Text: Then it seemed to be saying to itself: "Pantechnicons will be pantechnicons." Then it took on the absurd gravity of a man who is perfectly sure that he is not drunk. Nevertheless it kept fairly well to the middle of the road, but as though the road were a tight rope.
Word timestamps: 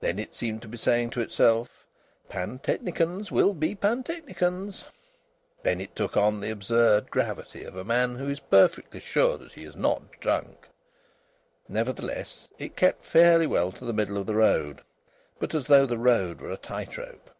Then 0.00 0.18
it 0.18 0.34
seemed 0.34 0.60
to 0.62 0.66
be 0.66 0.76
saying 0.76 1.10
to 1.10 1.20
itself: 1.20 1.86
"Pantechnicons 2.28 3.30
will 3.30 3.54
be 3.54 3.76
pantechnicons." 3.76 4.86
Then 5.62 5.80
it 5.80 5.94
took 5.94 6.16
on 6.16 6.40
the 6.40 6.50
absurd 6.50 7.12
gravity 7.12 7.62
of 7.62 7.76
a 7.76 7.84
man 7.84 8.16
who 8.16 8.28
is 8.28 8.40
perfectly 8.40 8.98
sure 8.98 9.38
that 9.38 9.52
he 9.52 9.62
is 9.62 9.76
not 9.76 10.18
drunk. 10.18 10.66
Nevertheless 11.68 12.48
it 12.58 12.74
kept 12.74 13.04
fairly 13.04 13.46
well 13.46 13.70
to 13.70 13.84
the 13.84 13.92
middle 13.92 14.18
of 14.18 14.26
the 14.26 14.34
road, 14.34 14.80
but 15.38 15.54
as 15.54 15.68
though 15.68 15.86
the 15.86 15.96
road 15.96 16.40
were 16.40 16.50
a 16.50 16.56
tight 16.56 16.98
rope. 16.98 17.30